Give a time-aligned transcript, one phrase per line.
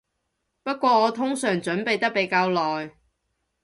[0.63, 2.95] 不過我通常準備得比較耐